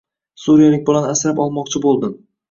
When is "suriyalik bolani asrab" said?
0.43-1.41